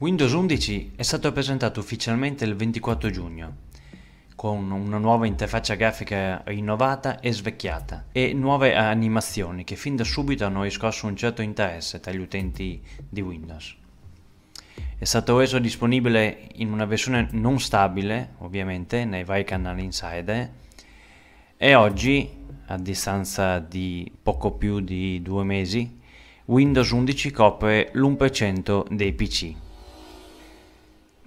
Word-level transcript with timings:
Windows 0.00 0.30
11 0.30 0.92
è 0.94 1.02
stato 1.02 1.32
presentato 1.32 1.80
ufficialmente 1.80 2.44
il 2.44 2.54
24 2.54 3.10
giugno, 3.10 3.56
con 4.36 4.70
una 4.70 4.98
nuova 4.98 5.26
interfaccia 5.26 5.74
grafica 5.74 6.40
rinnovata 6.44 7.18
e 7.18 7.32
svecchiata 7.32 8.04
e 8.12 8.32
nuove 8.32 8.76
animazioni 8.76 9.64
che 9.64 9.74
fin 9.74 9.96
da 9.96 10.04
subito 10.04 10.44
hanno 10.44 10.62
riscosso 10.62 11.08
un 11.08 11.16
certo 11.16 11.42
interesse 11.42 11.98
tra 11.98 12.12
gli 12.12 12.20
utenti 12.20 12.80
di 13.08 13.20
Windows. 13.20 13.74
È 14.96 15.04
stato 15.04 15.36
reso 15.36 15.58
disponibile 15.58 16.46
in 16.54 16.70
una 16.70 16.84
versione 16.84 17.26
non 17.32 17.58
stabile, 17.58 18.34
ovviamente, 18.38 19.04
nei 19.04 19.24
vari 19.24 19.42
canali 19.42 19.82
insider 19.82 20.48
e 21.56 21.74
oggi, 21.74 22.30
a 22.66 22.78
distanza 22.78 23.58
di 23.58 24.08
poco 24.22 24.52
più 24.52 24.78
di 24.78 25.20
due 25.22 25.42
mesi, 25.42 25.98
Windows 26.44 26.88
11 26.88 27.32
copre 27.32 27.90
l'1% 27.94 28.94
dei 28.94 29.12
PC. 29.12 29.66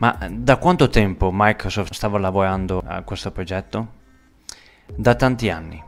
Ma 0.01 0.17
da 0.31 0.57
quanto 0.57 0.89
tempo 0.89 1.29
Microsoft 1.31 1.93
stava 1.93 2.17
lavorando 2.17 2.81
a 2.83 3.03
questo 3.03 3.29
progetto? 3.29 3.99
Da 4.95 5.13
tanti 5.13 5.51
anni. 5.51 5.79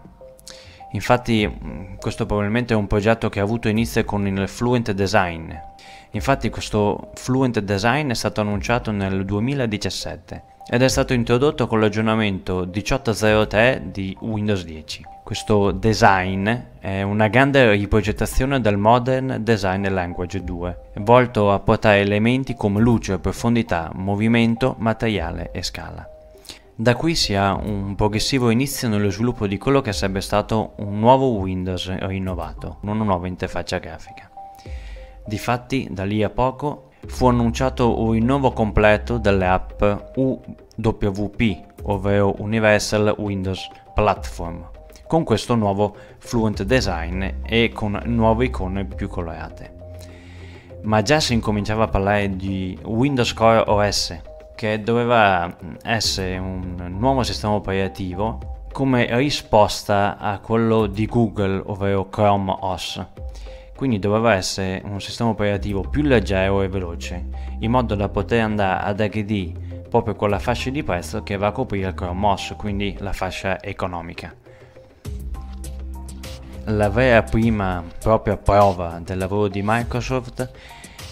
Infatti 0.92 1.52
questo 2.00 2.28
probabilmente 2.28 2.76
è 2.76 2.78
un 2.78 2.86
progetto 2.86 3.30
che 3.30 3.40
ha 3.40 3.44
avuto 3.44 3.70
inizio 3.70 4.06
con 4.06 4.28
il 4.28 4.48
Fluent 4.48 4.92
Design. 4.92 5.52
Infatti 6.12 6.52
questo 6.52 7.10
Fluent 7.16 7.60
Design 7.62 8.12
è 8.12 8.14
stato 8.14 8.42
annunciato 8.42 8.92
nel 8.92 9.26
2017 9.26 10.44
ed 10.70 10.82
è 10.82 10.88
stato 10.88 11.14
introdotto 11.14 11.68
con 11.68 11.80
l'aggiornamento 11.80 12.66
18.03 12.66 13.92
di 13.92 14.16
Windows 14.22 14.64
10. 14.64 15.06
Questo 15.24 15.72
design 15.72 16.50
è 16.80 17.02
una 17.02 17.28
grande 17.28 17.72
riprogettazione 17.72 18.60
del 18.62 18.78
Modern 18.78 19.38
Design 19.42 19.88
Language 19.88 20.44
2, 20.44 20.78
volto 20.96 21.52
a 21.52 21.60
portare 21.60 22.00
elementi 22.00 22.56
come 22.56 22.82
luce, 22.82 23.20
profondità, 23.20 23.92
movimento, 23.94 24.76
materiale 24.80 25.52
e 25.52 25.64
scala. 25.64 26.08
Da 26.76 26.96
qui 26.96 27.16
si 27.16 27.36
ha 27.36 27.54
un 27.54 27.96
progressivo 27.96 28.50
inizio 28.50 28.90
nello 28.90 29.12
sviluppo 29.12 29.48
di 29.48 29.58
quello 29.58 29.82
che 29.82 29.94
sarebbe 29.94 30.22
stato 30.22 30.74
un 30.78 31.00
nuovo 31.00 31.28
Windows 31.34 31.90
rinnovato, 32.00 32.78
una 32.82 32.94
nuova 32.94 33.28
interfaccia 33.28 33.78
grafica. 33.78 34.30
Difatti, 35.26 35.88
da 35.92 36.04
lì 36.04 36.24
a 36.24 36.30
poco 36.30 36.90
fu 37.08 37.28
annunciato 37.28 38.00
un 38.02 38.12
rinnovo 38.12 38.52
completo 38.52 39.18
delle 39.18 39.48
app 39.48 39.84
UWP, 40.16 41.64
ovvero 41.84 42.36
Universal 42.40 43.16
Windows 43.18 43.68
Platform, 43.94 44.70
con 45.08 45.24
questo 45.24 45.56
nuovo 45.56 45.96
Fluent 46.18 46.64
Design 46.64 47.24
e 47.44 47.72
con 47.74 48.00
nuove 48.06 48.46
icone 48.46 48.86
più 48.86 49.08
colorate. 49.08 49.72
Ma 50.84 51.02
già 51.02 51.20
si 51.20 51.34
incominciava 51.34 51.84
a 51.86 51.88
parlare 51.88 52.36
di 52.36 52.78
Windows 52.84 53.34
Core 53.34 53.64
OS, 53.68 54.22
che 54.56 54.82
doveva 54.82 55.56
essere 55.84 56.38
un 56.38 56.96
nuovo 56.98 57.24
sistema 57.24 57.54
operativo 57.54 58.68
come 58.72 59.08
risposta 59.16 60.18
a 60.18 60.40
quello 60.40 60.88
di 60.88 61.06
Google, 61.06 61.62
ovvero 61.66 62.10
Chrome 62.10 62.56
OS. 62.60 63.06
Quindi 63.76 64.00
doveva 64.00 64.34
essere 64.34 64.82
un 64.86 65.02
sistema 65.02 65.30
operativo 65.30 65.82
più 65.82 66.04
leggero 66.04 66.62
e 66.62 66.68
veloce, 66.68 67.26
in 67.60 67.72
modo 67.72 67.96
da 67.96 68.10
poter 68.10 68.42
andare 68.42 68.86
ad 68.86 69.00
aggredire 69.00 69.82
proprio 69.90 70.16
quella 70.16 70.40
fascia 70.40 70.70
di 70.70 70.84
prezzo 70.84 71.24
che 71.24 71.38
va 71.38 71.48
a 71.48 71.52
coprire 71.52 71.90
il 71.90 71.94
Chrome 71.94 72.28
OS, 72.28 72.54
quindi 72.58 72.96
la 73.00 73.14
fascia 73.14 73.62
economica 73.62 74.36
la 76.66 76.90
vera 76.90 77.24
prima 77.24 77.84
propria 78.00 78.38
prova 78.38 79.02
del 79.04 79.18
lavoro 79.18 79.48
di 79.48 79.62
Microsoft 79.64 80.50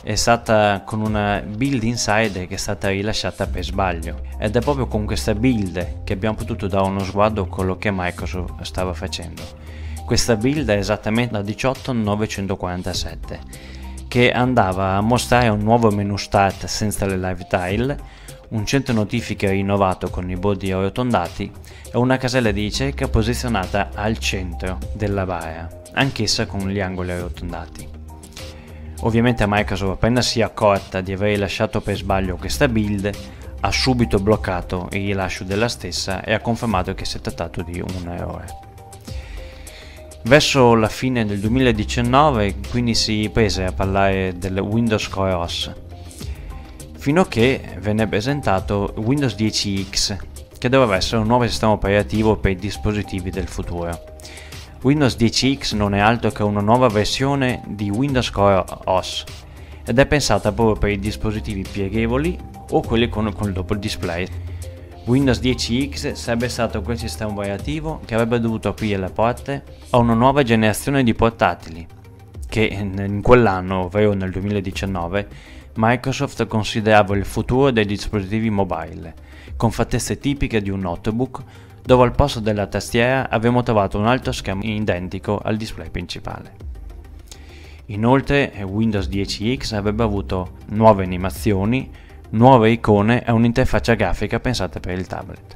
è 0.03 0.15
stata 0.15 0.81
con 0.85 1.01
una 1.01 1.43
build 1.45 1.83
insider 1.83 2.47
che 2.47 2.55
è 2.55 2.57
stata 2.57 2.87
rilasciata 2.87 3.47
per 3.47 3.63
sbaglio 3.63 4.21
ed 4.39 4.55
è 4.55 4.61
proprio 4.61 4.87
con 4.87 5.05
questa 5.05 5.35
build 5.35 6.03
che 6.03 6.13
abbiamo 6.13 6.35
potuto 6.35 6.67
dare 6.67 6.87
uno 6.87 7.03
sguardo 7.03 7.43
a 7.43 7.47
quello 7.47 7.77
che 7.77 7.91
Microsoft 7.91 8.61
stava 8.61 8.93
facendo. 8.93 9.60
Questa 10.11 10.35
build 10.35 10.67
è 10.69 10.75
esattamente 10.75 11.31
la 11.31 11.41
18947 11.41 13.39
che 14.09 14.29
andava 14.33 14.95
a 14.95 15.01
mostrare 15.01 15.47
un 15.47 15.61
nuovo 15.61 15.89
menu 15.89 16.17
start 16.17 16.65
senza 16.65 17.05
le 17.05 17.15
live 17.15 17.47
tile, 17.47 17.97
un 18.49 18.65
centro 18.65 18.93
notifiche 18.93 19.49
rinnovato 19.49 20.09
con 20.09 20.29
i 20.29 20.35
bordi 20.35 20.69
arrotondati 20.73 21.49
e 21.93 21.97
una 21.97 22.17
casella 22.17 22.51
di 22.51 22.63
ricerca 22.63 23.07
posizionata 23.07 23.91
al 23.95 24.17
centro 24.17 24.79
della 24.91 25.25
bara, 25.25 25.69
anch'essa 25.93 26.45
con 26.45 26.67
gli 26.67 26.81
angoli 26.81 27.11
arrotondati. 27.11 27.87
Ovviamente 29.03 29.45
Microsoft 29.47 29.93
appena 29.93 30.21
si 30.21 30.41
è 30.41 30.43
accorta 30.43 30.99
di 30.99 31.13
aver 31.13 31.35
rilasciato 31.35 31.79
per 31.79 31.95
sbaglio 31.95 32.35
questa 32.35 32.67
build, 32.67 33.09
ha 33.61 33.71
subito 33.71 34.19
bloccato 34.19 34.89
il 34.91 35.05
rilascio 35.05 35.45
della 35.45 35.69
stessa 35.69 36.21
e 36.21 36.33
ha 36.33 36.41
confermato 36.41 36.93
che 36.95 37.05
si 37.05 37.15
è 37.15 37.21
trattato 37.21 37.61
di 37.61 37.79
un 37.79 38.09
errore. 38.09 38.70
Verso 40.23 40.75
la 40.75 40.87
fine 40.87 41.25
del 41.25 41.39
2019 41.39 42.55
quindi 42.69 42.93
si 42.93 43.29
prese 43.33 43.65
a 43.65 43.71
parlare 43.71 44.35
del 44.37 44.59
Windows 44.59 45.07
Core 45.07 45.33
OS, 45.33 45.73
fino 46.97 47.21
a 47.21 47.27
che 47.27 47.59
venne 47.79 48.07
presentato 48.07 48.93
Windows 48.97 49.33
10X, 49.33 50.17
che 50.59 50.69
doveva 50.69 50.95
essere 50.95 51.21
un 51.21 51.27
nuovo 51.27 51.47
sistema 51.47 51.71
operativo 51.71 52.37
per 52.37 52.51
i 52.51 52.55
dispositivi 52.55 53.31
del 53.31 53.47
futuro. 53.47 53.99
Windows 54.83 55.15
10X 55.15 55.75
non 55.75 55.95
è 55.95 55.99
altro 55.99 56.29
che 56.29 56.43
una 56.43 56.61
nuova 56.61 56.87
versione 56.87 57.63
di 57.65 57.89
Windows 57.89 58.29
Core 58.29 58.63
OS 58.85 59.23
ed 59.83 59.97
è 59.97 60.05
pensata 60.05 60.51
proprio 60.51 60.75
per 60.75 60.91
i 60.91 60.99
dispositivi 60.99 61.65
pieghevoli 61.69 62.37
o 62.69 62.81
quelli 62.81 63.09
con, 63.09 63.33
con 63.33 63.47
il 63.47 63.53
doppio 63.53 63.75
display. 63.75 64.27
Windows 65.05 65.39
10X 65.39 66.13
sarebbe 66.13 66.47
stato 66.47 66.81
quel 66.81 66.97
sistema 66.97 67.31
operativo 67.31 68.01
che 68.05 68.13
avrebbe 68.13 68.39
dovuto 68.39 68.69
aprire 68.69 68.99
le 68.99 69.09
porte 69.09 69.63
a 69.89 69.97
una 69.97 70.13
nuova 70.13 70.43
generazione 70.43 71.03
di 71.03 71.13
portatili 71.15 71.87
che 72.47 72.61
in 72.61 73.21
quell'anno, 73.23 73.85
ovvero 73.85 74.13
nel 74.13 74.29
2019, 74.29 75.27
Microsoft 75.75 76.45
considerava 76.47 77.15
il 77.15 77.23
futuro 77.23 77.71
dei 77.71 77.85
dispositivi 77.85 78.49
mobile, 78.49 79.13
con 79.55 79.71
fattezze 79.71 80.17
tipiche 80.17 80.61
di 80.61 80.69
un 80.69 80.81
notebook 80.81 81.41
dove 81.81 82.03
al 82.03 82.13
posto 82.13 82.39
della 82.39 82.67
tastiera 82.67 83.29
abbiamo 83.29 83.63
trovato 83.63 83.97
un 83.97 84.05
altro 84.05 84.31
schermo 84.33 84.63
identico 84.63 85.39
al 85.41 85.57
display 85.57 85.89
principale. 85.89 86.53
Inoltre 87.85 88.53
Windows 88.63 89.07
10X 89.07 89.73
avrebbe 89.73 90.03
avuto 90.03 90.57
nuove 90.67 91.03
animazioni, 91.03 91.89
nuove 92.31 92.71
icone 92.71 93.25
e 93.25 93.31
un'interfaccia 93.31 93.93
grafica 93.95 94.39
pensata 94.39 94.79
per 94.79 94.97
il 94.97 95.07
tablet. 95.07 95.55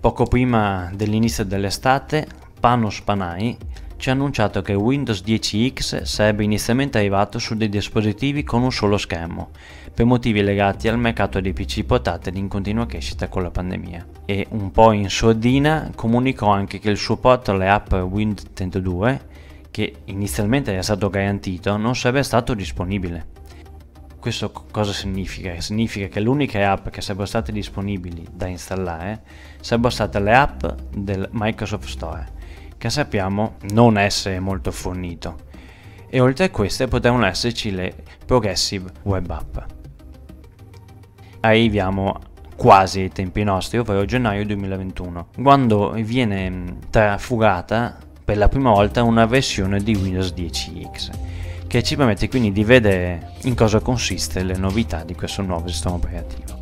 Poco 0.00 0.24
prima 0.24 0.90
dell'inizio 0.94 1.44
dell'estate, 1.44 2.26
Panos 2.58 3.00
Panay 3.00 3.56
ci 3.96 4.10
ha 4.10 4.12
annunciato 4.12 4.62
che 4.62 4.74
Windows 4.74 5.22
10X 5.24 6.02
sarebbe 6.02 6.44
inizialmente 6.44 6.98
arrivato 6.98 7.38
su 7.38 7.56
dei 7.56 7.68
dispositivi 7.68 8.44
con 8.44 8.62
un 8.62 8.70
solo 8.70 8.98
schermo, 8.98 9.50
per 9.94 10.04
motivi 10.04 10.42
legati 10.42 10.88
al 10.88 10.98
mercato 10.98 11.40
dei 11.40 11.52
PC 11.52 11.84
portatili 11.84 12.38
in 12.38 12.48
continua 12.48 12.86
crescita 12.86 13.28
con 13.28 13.42
la 13.42 13.50
pandemia. 13.50 14.06
E 14.26 14.46
un 14.50 14.70
po' 14.70 14.92
in 14.92 15.08
sordina 15.08 15.90
comunicò 15.94 16.50
anche 16.50 16.78
che 16.78 16.90
il 16.90 16.98
supporto 16.98 17.52
alle 17.52 17.68
app 17.68 17.92
Windows 17.92 18.52
32, 18.52 19.20
che 19.70 19.96
inizialmente 20.04 20.72
era 20.72 20.82
stato 20.82 21.08
garantito, 21.08 21.76
non 21.76 21.96
sarebbe 21.96 22.22
stato 22.22 22.54
disponibile. 22.54 23.34
Questo 24.26 24.50
cosa 24.50 24.92
significa? 24.92 25.60
Significa 25.60 26.08
che 26.08 26.18
le 26.18 26.28
uniche 26.28 26.64
app 26.64 26.88
che 26.88 27.00
sarebbero 27.00 27.28
state 27.28 27.52
disponibili 27.52 28.26
da 28.28 28.48
installare 28.48 29.22
sarebbero 29.60 29.90
state 29.90 30.18
le 30.18 30.34
app 30.34 30.64
del 30.92 31.28
Microsoft 31.30 31.86
Store 31.86 32.26
che 32.76 32.90
sappiamo 32.90 33.54
non 33.70 33.96
essere 33.96 34.40
molto 34.40 34.72
fornito. 34.72 35.36
E 36.08 36.18
oltre 36.18 36.46
a 36.46 36.50
queste 36.50 36.88
potevano 36.88 37.24
esserci 37.24 37.70
le 37.70 37.94
Progressive 38.26 38.90
Web 39.02 39.30
App. 39.30 39.58
Arriviamo 41.38 42.18
quasi 42.56 43.02
ai 43.02 43.10
tempi 43.10 43.44
nostri, 43.44 43.78
ovvero 43.78 44.04
gennaio 44.06 44.44
2021, 44.44 45.28
quando 45.40 45.92
viene 45.92 46.78
trafugata 46.90 47.96
per 48.24 48.38
la 48.38 48.48
prima 48.48 48.72
volta 48.72 49.04
una 49.04 49.24
versione 49.24 49.80
di 49.80 49.94
Windows 49.94 50.32
10X, 50.32 51.10
che 51.66 51.82
ci 51.82 51.96
permette 51.96 52.28
quindi 52.28 52.52
di 52.52 52.64
vedere 52.64 53.32
in 53.42 53.54
cosa 53.54 53.80
consiste 53.80 54.42
le 54.42 54.56
novità 54.56 55.02
di 55.04 55.14
questo 55.14 55.42
nuovo 55.42 55.68
sistema 55.68 55.96
operativo. 55.96 56.58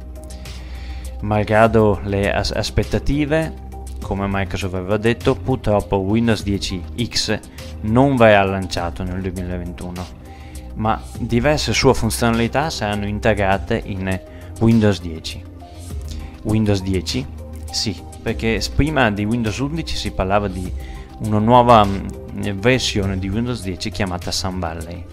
Malgrado 1.21 2.01
le 2.05 2.33
as- 2.33 2.51
aspettative, 2.51 3.53
come 4.01 4.27
Microsoft 4.29 4.75
aveva 4.75 4.97
detto, 4.97 5.35
purtroppo 5.35 5.97
Windows 5.97 6.43
10X 6.43 7.41
non 7.83 8.17
verrà 8.17 8.43
lanciato 8.45 9.03
nel 9.03 9.21
2021, 9.21 10.07
ma 10.75 11.01
diverse 11.19 11.73
sue 11.73 11.95
funzionalità 11.95 12.71
saranno 12.71 13.07
integrate 13.07 13.81
in 13.85 14.21
Windows 14.61 15.01
10. 15.01 15.43
Windows 16.43 16.83
10? 16.83 17.27
Sì, 17.71 18.01
perché 18.23 18.61
prima 18.75 19.11
di 19.11 19.25
Windows 19.25 19.59
11 19.59 19.97
si 19.97 20.11
parlava 20.13 20.49
di 20.49 20.71
una 21.21 21.39
nuova 21.39 21.85
mm, 21.85 22.09
versione 22.57 23.19
di 23.19 23.29
Windows 23.29 23.63
10 23.63 23.91
chiamata 23.91 24.31
Sun 24.31 24.59
Valley. 24.59 25.05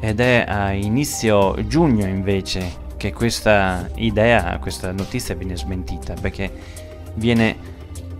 ed 0.00 0.20
è 0.20 0.44
a 0.46 0.72
inizio 0.72 1.54
giugno 1.66 2.06
invece 2.06 2.86
che 2.96 3.12
questa 3.12 3.88
idea, 3.96 4.58
questa 4.58 4.92
notizia 4.92 5.34
viene 5.34 5.56
smentita 5.56 6.14
perché 6.14 6.52
viene 7.14 7.56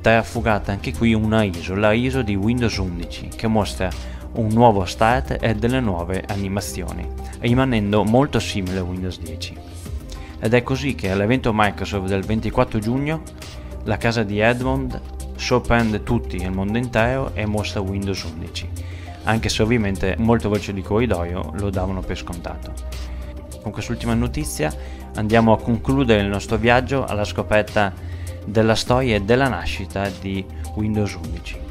trafugata 0.01 0.73
anche 0.73 0.93
qui 0.93 1.15
una 1.15 1.43
ISO, 1.43 1.75
la 1.75 1.93
ISO 1.93 2.23
di 2.23 2.35
Windows 2.35 2.77
11 2.77 3.29
che 3.29 3.47
mostra 3.47 3.91
un 4.33 4.49
nuovo 4.49 4.85
start 4.85 5.39
e 5.41 5.55
delle 5.55 5.81
nuove 5.81 6.25
animazioni, 6.29 7.07
rimanendo 7.41 8.05
molto 8.05 8.39
simile 8.39 8.79
a 8.79 8.85
Windows 8.85 9.19
10. 9.21 9.57
Ed 10.41 10.55
è 10.55 10.63
così 10.63 10.95
che 10.95 11.11
all'evento 11.11 11.53
Microsoft 11.53 12.07
del 12.07 12.23
24 12.23 12.79
giugno 12.79 13.23
la 13.85 13.97
casa 13.97 14.23
di 14.23 14.39
Edmond 14.39 15.01
sorprende 15.39 16.03
tutti 16.03 16.37
il 16.37 16.51
mondo 16.51 16.79
intero 16.79 17.31
e 17.33 17.47
mostra 17.47 17.81
Windows 17.81 18.25
11, 18.25 18.69
anche 19.25 19.49
se 19.49 19.63
ovviamente 19.63 20.17
molte 20.19 20.49
voci 20.49 20.73
di 20.73 20.83
corridoio 20.83 21.53
lo 21.55 21.71
davano 21.71 22.01
per 22.01 22.19
scontato. 22.19 22.73
Con 23.63 23.71
quest'ultima 23.73 24.15
notizia 24.15 24.75
andiamo 25.15 25.53
a 25.53 25.59
concludere 25.59 26.23
il 26.23 26.29
nostro 26.29 26.57
viaggio 26.57 27.05
alla 27.05 27.25
scoperta 27.25 27.93
della 28.45 28.75
storia 28.75 29.17
e 29.17 29.21
della 29.21 29.49
nascita 29.49 30.11
di 30.21 30.45
Windows 30.75 31.15
11. 31.15 31.68